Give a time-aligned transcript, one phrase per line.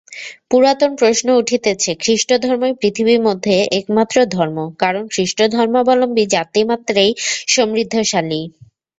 [0.51, 7.11] পুরাতন প্রশ্ন উঠিতেছে খ্রীষ্টধর্মই পৃথিবীমধ্যে একমাত্র ধর্ম, কারণ খ্রীষ্টধর্মাবলম্বী জাতিমাত্রেই
[7.47, 8.41] সমৃদ্ধিশালী।